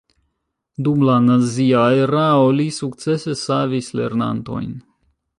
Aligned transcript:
Dum 0.85 1.01
la 1.09 1.17
nazia 1.25 1.83
erao 2.05 2.47
li 2.59 2.65
sukcese 2.77 3.35
savis 3.43 3.91
lernantojn. 3.99 4.73